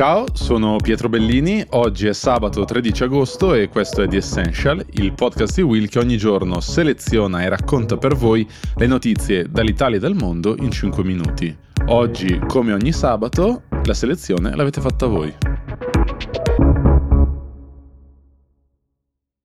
Ciao, 0.00 0.24
sono 0.32 0.78
Pietro 0.78 1.10
Bellini, 1.10 1.62
oggi 1.72 2.06
è 2.06 2.14
sabato 2.14 2.64
13 2.64 3.02
agosto 3.02 3.52
e 3.52 3.68
questo 3.68 4.00
è 4.00 4.08
The 4.08 4.16
Essential, 4.16 4.82
il 4.92 5.12
podcast 5.12 5.56
di 5.56 5.60
Will 5.60 5.88
che 5.88 5.98
ogni 5.98 6.16
giorno 6.16 6.60
seleziona 6.60 7.42
e 7.42 7.50
racconta 7.50 7.98
per 7.98 8.14
voi 8.14 8.48
le 8.76 8.86
notizie 8.86 9.50
dall'Italia 9.50 9.98
e 9.98 10.00
dal 10.00 10.14
mondo 10.14 10.56
in 10.58 10.70
5 10.70 11.04
minuti. 11.04 11.54
Oggi, 11.88 12.40
come 12.48 12.72
ogni 12.72 12.92
sabato, 12.92 13.64
la 13.84 13.92
selezione 13.92 14.56
l'avete 14.56 14.80
fatta 14.80 15.04
voi. 15.04 15.36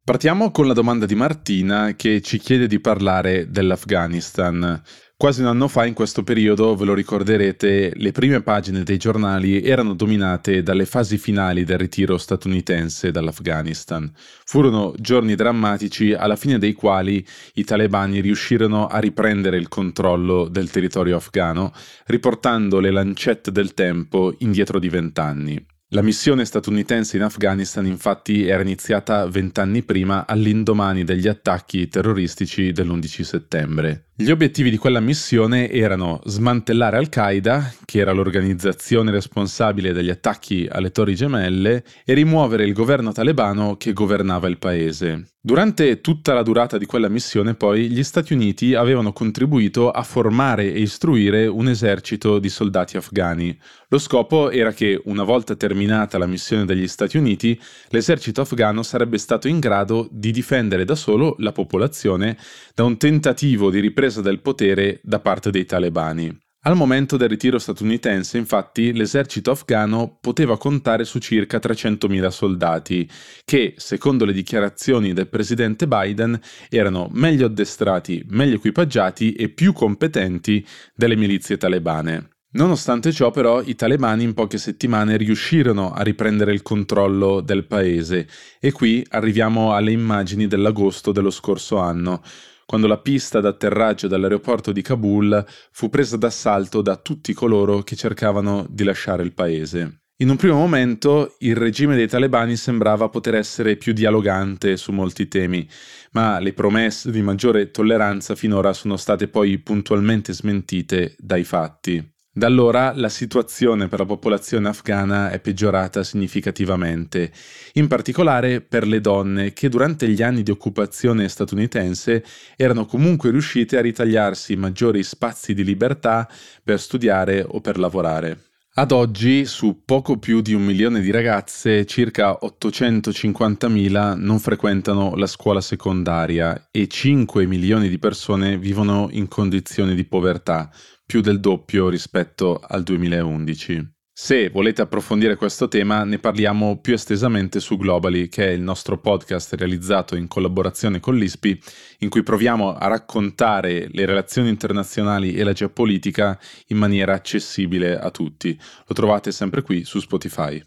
Partiamo 0.05 0.51
con 0.51 0.67
la 0.67 0.73
domanda 0.73 1.07
di 1.07 1.15
Martina 1.15 1.95
che 1.95 2.21
ci 2.21 2.37
chiede 2.37 2.67
di 2.67 2.79
parlare 2.79 3.49
dell'Afghanistan. 3.49 4.79
Quasi 5.17 5.41
un 5.41 5.47
anno 5.47 5.67
fa, 5.67 5.87
in 5.87 5.95
questo 5.95 6.21
periodo, 6.21 6.75
ve 6.75 6.85
lo 6.85 6.93
ricorderete, 6.93 7.91
le 7.95 8.11
prime 8.11 8.43
pagine 8.43 8.83
dei 8.83 8.97
giornali 8.97 9.63
erano 9.63 9.95
dominate 9.95 10.61
dalle 10.61 10.85
fasi 10.85 11.17
finali 11.17 11.63
del 11.63 11.79
ritiro 11.79 12.19
statunitense 12.19 13.09
dall'Afghanistan. 13.09 14.07
Furono 14.43 14.93
giorni 14.95 15.33
drammatici 15.33 16.13
alla 16.13 16.35
fine 16.35 16.59
dei 16.59 16.73
quali 16.73 17.25
i 17.55 17.63
talebani 17.63 18.19
riuscirono 18.21 18.85
a 18.85 18.99
riprendere 18.99 19.57
il 19.57 19.69
controllo 19.69 20.47
del 20.47 20.69
territorio 20.69 21.15
afghano, 21.15 21.73
riportando 22.05 22.79
le 22.79 22.91
lancette 22.91 23.51
del 23.51 23.73
tempo 23.73 24.35
indietro 24.37 24.77
di 24.77 24.89
vent'anni. 24.89 25.65
La 25.95 26.01
missione 26.01 26.43
statunitense 26.43 27.15
in 27.15 27.23
Afghanistan 27.23 27.85
infatti 27.85 28.45
era 28.45 28.61
iniziata 28.61 29.25
vent'anni 29.27 29.81
prima 29.81 30.27
all'indomani 30.27 31.05
degli 31.05 31.29
attacchi 31.29 31.87
terroristici 31.87 32.73
dell'11 32.73 33.21
settembre. 33.21 34.04
Gli 34.17 34.29
obiettivi 34.29 34.69
di 34.69 34.77
quella 34.77 35.01
missione 35.01 35.69
erano 35.69 36.21
smantellare 36.23 36.95
Al-Qaeda, 36.95 37.73
che 37.83 37.99
era 37.99 38.13
l'organizzazione 38.13 39.11
responsabile 39.11 39.91
degli 39.91 40.09
attacchi 40.09 40.65
alle 40.71 40.91
Torri 40.91 41.15
Gemelle, 41.15 41.83
e 42.05 42.13
rimuovere 42.13 42.63
il 42.63 42.71
governo 42.71 43.11
talebano 43.11 43.75
che 43.75 43.91
governava 43.91 44.47
il 44.47 44.57
paese. 44.57 45.31
Durante 45.45 45.99
tutta 46.01 46.33
la 46.33 46.41
durata 46.41 46.77
di 46.77 46.85
quella 46.85 47.09
missione, 47.09 47.55
poi, 47.55 47.89
gli 47.89 48.03
Stati 48.03 48.33
Uniti 48.33 48.73
avevano 48.73 49.11
contribuito 49.11 49.91
a 49.91 50.01
formare 50.01 50.73
e 50.73 50.79
istruire 50.79 51.45
un 51.45 51.67
esercito 51.67 52.39
di 52.39 52.49
soldati 52.49 52.97
afghani. 52.97 53.55
Lo 53.89 53.99
scopo 53.99 54.49
era 54.49 54.71
che, 54.71 54.99
una 55.05 55.23
volta 55.23 55.55
terminata 55.55 56.17
la 56.17 56.25
missione 56.25 56.65
degli 56.65 56.87
Stati 56.87 57.17
Uniti, 57.17 57.59
l'esercito 57.89 58.41
afghano 58.41 58.81
sarebbe 58.81 59.19
stato 59.19 59.47
in 59.47 59.59
grado 59.59 60.07
di 60.09 60.31
difendere 60.31 60.83
da 60.83 60.95
solo 60.95 61.35
la 61.39 61.51
popolazione 61.51 62.37
da 62.73 62.83
un 62.83 62.97
tentativo 62.97 63.69
di 63.69 63.81
ripresa 63.81 64.03
presa 64.05 64.21
del 64.21 64.39
potere 64.39 64.99
da 65.01 65.19
parte 65.19 65.49
dei 65.49 65.65
talebani. 65.65 66.43
Al 66.65 66.75
momento 66.75 67.17
del 67.17 67.29
ritiro 67.29 67.57
statunitense, 67.57 68.37
infatti, 68.37 68.93
l'esercito 68.93 69.49
afghano 69.49 70.19
poteva 70.21 70.57
contare 70.57 71.05
su 71.05 71.17
circa 71.17 71.57
300.000 71.57 72.27
soldati, 72.27 73.09
che, 73.43 73.73
secondo 73.77 74.25
le 74.25 74.33
dichiarazioni 74.33 75.13
del 75.13 75.27
presidente 75.27 75.87
Biden, 75.87 76.39
erano 76.69 77.07
meglio 77.13 77.47
addestrati, 77.47 78.23
meglio 78.29 78.55
equipaggiati 78.55 79.33
e 79.33 79.49
più 79.49 79.73
competenti 79.73 80.63
delle 80.93 81.15
milizie 81.15 81.57
talebane. 81.57 82.29
Nonostante 82.51 83.11
ciò, 83.11 83.31
però, 83.31 83.61
i 83.61 83.75
talebani 83.75 84.23
in 84.23 84.35
poche 84.35 84.59
settimane 84.59 85.17
riuscirono 85.17 85.93
a 85.93 86.03
riprendere 86.03 86.53
il 86.53 86.61
controllo 86.61 87.41
del 87.41 87.65
paese 87.65 88.27
e 88.59 88.71
qui 88.71 89.05
arriviamo 89.09 89.73
alle 89.73 89.91
immagini 89.91 90.45
dell'agosto 90.47 91.11
dello 91.11 91.31
scorso 91.31 91.79
anno 91.79 92.21
quando 92.65 92.87
la 92.87 92.97
pista 92.97 93.39
d'atterraggio 93.39 94.07
dell'aeroporto 94.07 94.71
di 94.71 94.81
Kabul 94.81 95.45
fu 95.71 95.89
presa 95.89 96.17
d'assalto 96.17 96.81
da 96.81 96.95
tutti 96.95 97.33
coloro 97.33 97.83
che 97.83 97.95
cercavano 97.95 98.65
di 98.69 98.83
lasciare 98.83 99.23
il 99.23 99.33
paese. 99.33 100.01
In 100.19 100.29
un 100.29 100.37
primo 100.37 100.55
momento 100.55 101.35
il 101.39 101.57
regime 101.57 101.95
dei 101.95 102.07
talebani 102.07 102.55
sembrava 102.55 103.09
poter 103.09 103.35
essere 103.35 103.75
più 103.75 103.91
dialogante 103.91 104.77
su 104.77 104.93
molti 104.93 105.27
temi, 105.27 105.67
ma 106.11 106.39
le 106.39 106.53
promesse 106.53 107.11
di 107.11 107.21
maggiore 107.21 107.69
tolleranza 107.69 108.33
finora 108.33 108.71
sono 108.71 108.95
state 108.95 109.27
poi 109.27 109.57
puntualmente 109.59 110.31
smentite 110.31 111.15
dai 111.19 111.43
fatti. 111.43 112.14
Da 112.37 112.47
allora 112.47 112.91
la 112.93 113.07
situazione 113.07 113.87
per 113.87 113.99
la 113.99 114.05
popolazione 114.05 114.67
afghana 114.67 115.29
è 115.29 115.39
peggiorata 115.39 116.03
significativamente, 116.03 117.31
in 117.75 117.87
particolare 117.87 118.59
per 118.59 118.85
le 118.85 118.99
donne 118.99 119.53
che 119.53 119.69
durante 119.69 120.09
gli 120.09 120.21
anni 120.21 120.43
di 120.43 120.51
occupazione 120.51 121.29
statunitense 121.29 122.25
erano 122.57 122.85
comunque 122.87 123.31
riuscite 123.31 123.77
a 123.77 123.81
ritagliarsi 123.81 124.57
maggiori 124.57 125.01
spazi 125.01 125.53
di 125.53 125.63
libertà 125.63 126.29
per 126.61 126.77
studiare 126.81 127.41
o 127.41 127.61
per 127.61 127.79
lavorare. 127.79 128.54
Ad 128.77 128.91
oggi, 128.91 129.45
su 129.45 129.83
poco 129.85 130.17
più 130.19 130.41
di 130.41 130.53
un 130.53 130.61
milione 130.61 130.99
di 130.99 131.09
ragazze, 131.09 131.85
circa 131.85 132.37
850.000 132.41 134.17
non 134.17 134.37
frequentano 134.39 135.15
la 135.15 135.27
scuola 135.27 135.61
secondaria 135.61 136.67
e 136.71 136.89
5 136.89 137.45
milioni 137.45 137.87
di 137.87 137.97
persone 137.97 138.57
vivono 138.57 139.07
in 139.11 139.29
condizioni 139.29 139.95
di 139.95 140.03
povertà, 140.03 140.69
più 141.05 141.21
del 141.21 141.39
doppio 141.39 141.87
rispetto 141.87 142.59
al 142.59 142.83
2011. 142.83 143.94
Se 144.17 144.49
volete 144.49 144.81
approfondire 144.81 145.35
questo 145.35 145.67
tema, 145.67 146.05
ne 146.05 146.19
parliamo 146.19 146.79
più 146.79 146.93
estesamente 146.93 147.59
su 147.59 147.75
Globally, 147.75 148.29
che 148.29 148.47
è 148.47 148.51
il 148.51 148.61
nostro 148.61 148.97
podcast 148.97 149.55
realizzato 149.55 150.15
in 150.15 150.29
collaborazione 150.29 151.01
con 151.01 151.17
l'ISPI, 151.17 151.61
in 151.99 152.07
cui 152.07 152.23
proviamo 152.23 152.77
a 152.77 152.87
raccontare 152.87 153.89
le 153.91 154.05
relazioni 154.05 154.47
internazionali 154.47 155.33
e 155.33 155.43
la 155.43 155.51
geopolitica 155.51 156.39
in 156.67 156.77
maniera 156.77 157.13
accessibile 157.13 157.99
a 157.99 158.09
tutti. 158.09 158.57
Lo 158.87 158.95
trovate 158.95 159.33
sempre 159.33 159.61
qui 159.61 159.83
su 159.83 159.99
Spotify. 159.99 160.63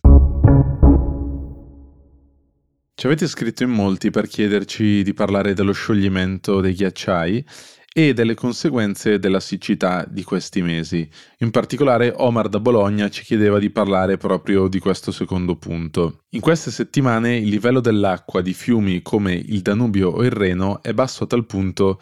Ci 2.94 3.06
avete 3.06 3.26
scritto 3.28 3.62
in 3.62 3.70
molti 3.70 4.10
per 4.10 4.26
chiederci 4.26 5.02
di 5.02 5.14
parlare 5.14 5.54
dello 5.54 5.72
scioglimento 5.72 6.60
dei 6.60 6.74
ghiacciai 6.74 7.46
e 7.92 8.12
delle 8.12 8.34
conseguenze 8.34 9.18
della 9.18 9.40
siccità 9.40 10.06
di 10.08 10.22
questi 10.22 10.62
mesi. 10.62 11.08
In 11.38 11.50
particolare 11.50 12.12
Omar 12.16 12.48
da 12.48 12.60
Bologna 12.60 13.08
ci 13.08 13.24
chiedeva 13.24 13.58
di 13.58 13.70
parlare 13.70 14.16
proprio 14.16 14.68
di 14.68 14.78
questo 14.78 15.10
secondo 15.10 15.56
punto. 15.56 16.24
In 16.30 16.40
queste 16.40 16.70
settimane 16.70 17.36
il 17.36 17.48
livello 17.48 17.80
dell'acqua 17.80 18.40
di 18.40 18.52
fiumi 18.52 19.02
come 19.02 19.34
il 19.34 19.62
Danubio 19.62 20.10
o 20.10 20.22
il 20.22 20.30
Reno 20.30 20.82
è 20.82 20.92
basso 20.92 21.24
a 21.24 21.26
tal 21.26 21.46
punto 21.46 21.98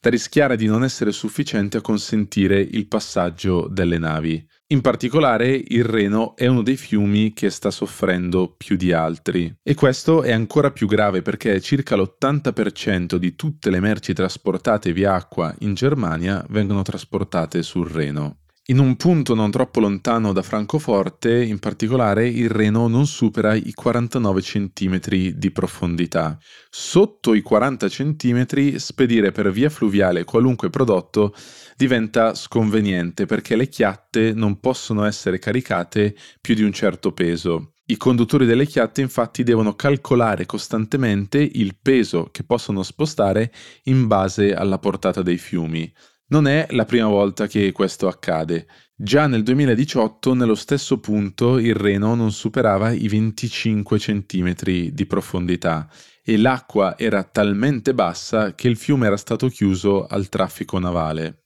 da 0.00 0.08
rischiare 0.08 0.56
di 0.56 0.66
non 0.66 0.82
essere 0.82 1.12
sufficiente 1.12 1.76
a 1.76 1.82
consentire 1.82 2.60
il 2.60 2.86
passaggio 2.86 3.68
delle 3.68 3.98
navi. 3.98 4.46
In 4.72 4.82
particolare 4.82 5.60
il 5.66 5.82
Reno 5.82 6.36
è 6.36 6.46
uno 6.46 6.62
dei 6.62 6.76
fiumi 6.76 7.32
che 7.32 7.50
sta 7.50 7.72
soffrendo 7.72 8.54
più 8.56 8.76
di 8.76 8.92
altri 8.92 9.52
e 9.64 9.74
questo 9.74 10.22
è 10.22 10.30
ancora 10.30 10.70
più 10.70 10.86
grave 10.86 11.22
perché 11.22 11.60
circa 11.60 11.96
l'80% 11.96 13.16
di 13.16 13.34
tutte 13.34 13.68
le 13.68 13.80
merci 13.80 14.12
trasportate 14.12 14.92
via 14.92 15.14
acqua 15.14 15.52
in 15.60 15.74
Germania 15.74 16.46
vengono 16.50 16.82
trasportate 16.82 17.64
sul 17.64 17.88
Reno. 17.88 18.39
In 18.70 18.78
un 18.78 18.94
punto 18.94 19.34
non 19.34 19.50
troppo 19.50 19.80
lontano 19.80 20.32
da 20.32 20.42
Francoforte, 20.42 21.42
in 21.42 21.58
particolare, 21.58 22.28
il 22.28 22.48
Reno 22.48 22.86
non 22.86 23.04
supera 23.04 23.52
i 23.52 23.72
49 23.72 24.40
cm 24.40 25.00
di 25.34 25.50
profondità. 25.50 26.38
Sotto 26.70 27.34
i 27.34 27.40
40 27.40 27.88
cm, 27.88 28.76
spedire 28.76 29.32
per 29.32 29.50
via 29.50 29.70
fluviale 29.70 30.22
qualunque 30.22 30.70
prodotto 30.70 31.34
diventa 31.76 32.32
sconveniente 32.36 33.26
perché 33.26 33.56
le 33.56 33.66
chiatte 33.66 34.32
non 34.34 34.60
possono 34.60 35.02
essere 35.02 35.40
caricate 35.40 36.14
più 36.40 36.54
di 36.54 36.62
un 36.62 36.72
certo 36.72 37.10
peso. 37.10 37.72
I 37.86 37.96
conduttori 37.96 38.46
delle 38.46 38.66
chiatte 38.66 39.00
infatti 39.00 39.42
devono 39.42 39.74
calcolare 39.74 40.46
costantemente 40.46 41.38
il 41.38 41.76
peso 41.76 42.28
che 42.30 42.44
possono 42.44 42.84
spostare 42.84 43.50
in 43.84 44.06
base 44.06 44.54
alla 44.54 44.78
portata 44.78 45.22
dei 45.22 45.38
fiumi. 45.38 45.92
Non 46.30 46.46
è 46.46 46.66
la 46.70 46.84
prima 46.84 47.08
volta 47.08 47.48
che 47.48 47.72
questo 47.72 48.06
accade. 48.06 48.68
Già 48.94 49.26
nel 49.26 49.42
2018 49.42 50.32
nello 50.34 50.54
stesso 50.54 51.00
punto 51.00 51.58
il 51.58 51.74
Reno 51.74 52.14
non 52.14 52.30
superava 52.30 52.92
i 52.92 53.08
25 53.08 53.98
cm 53.98 54.54
di 54.92 55.06
profondità 55.06 55.88
e 56.22 56.36
l'acqua 56.36 56.96
era 56.96 57.24
talmente 57.24 57.94
bassa 57.94 58.54
che 58.54 58.68
il 58.68 58.76
fiume 58.76 59.06
era 59.06 59.16
stato 59.16 59.48
chiuso 59.48 60.06
al 60.06 60.28
traffico 60.28 60.78
navale. 60.78 61.39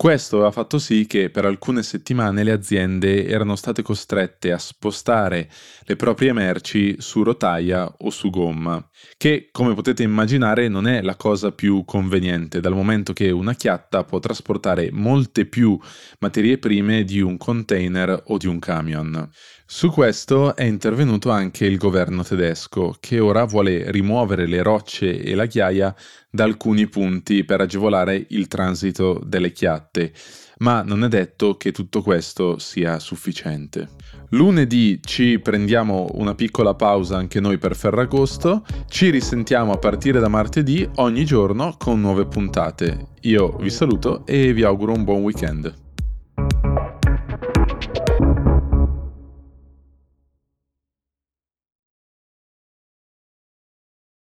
Questo 0.00 0.46
ha 0.46 0.52
fatto 0.52 0.78
sì 0.78 1.06
che 1.08 1.28
per 1.28 1.44
alcune 1.44 1.82
settimane 1.82 2.44
le 2.44 2.52
aziende 2.52 3.26
erano 3.26 3.56
state 3.56 3.82
costrette 3.82 4.52
a 4.52 4.58
spostare 4.58 5.50
le 5.80 5.96
proprie 5.96 6.32
merci 6.32 6.94
su 7.00 7.24
rotaia 7.24 7.96
o 7.98 8.08
su 8.10 8.30
gomma, 8.30 8.88
che 9.16 9.48
come 9.50 9.74
potete 9.74 10.04
immaginare 10.04 10.68
non 10.68 10.86
è 10.86 11.02
la 11.02 11.16
cosa 11.16 11.50
più 11.50 11.84
conveniente 11.84 12.60
dal 12.60 12.74
momento 12.74 13.12
che 13.12 13.32
una 13.32 13.54
chiatta 13.54 14.04
può 14.04 14.20
trasportare 14.20 14.90
molte 14.92 15.46
più 15.46 15.76
materie 16.20 16.58
prime 16.58 17.02
di 17.02 17.20
un 17.20 17.36
container 17.36 18.22
o 18.26 18.36
di 18.36 18.46
un 18.46 18.60
camion. 18.60 19.28
Su 19.70 19.90
questo 19.90 20.56
è 20.56 20.64
intervenuto 20.64 21.28
anche 21.28 21.66
il 21.66 21.76
governo 21.76 22.22
tedesco, 22.22 22.96
che 22.98 23.20
ora 23.20 23.44
vuole 23.44 23.90
rimuovere 23.90 24.46
le 24.46 24.62
rocce 24.62 25.22
e 25.22 25.34
la 25.34 25.44
ghiaia 25.44 25.94
da 26.30 26.44
alcuni 26.44 26.86
punti 26.88 27.44
per 27.44 27.60
agevolare 27.60 28.24
il 28.30 28.48
transito 28.48 29.20
delle 29.22 29.52
chiatte. 29.52 30.14
ma 30.60 30.82
non 30.82 31.04
è 31.04 31.08
detto 31.08 31.56
che 31.58 31.70
tutto 31.70 32.00
questo 32.00 32.58
sia 32.58 32.98
sufficiente. 32.98 33.90
Lunedì 34.30 35.00
ci 35.02 35.38
prendiamo 35.38 36.08
una 36.14 36.34
piccola 36.34 36.74
pausa 36.74 37.18
anche 37.18 37.38
noi 37.38 37.58
per 37.58 37.76
Ferragosto, 37.76 38.64
ci 38.88 39.10
risentiamo 39.10 39.72
a 39.72 39.78
partire 39.78 40.18
da 40.18 40.28
martedì 40.28 40.88
ogni 40.96 41.26
giorno 41.26 41.74
con 41.78 42.00
nuove 42.00 42.26
puntate. 42.26 43.08
Io 43.20 43.54
vi 43.60 43.70
saluto 43.70 44.24
e 44.26 44.52
vi 44.54 44.64
auguro 44.64 44.94
un 44.94 45.04
buon 45.04 45.22
weekend. 45.22 45.87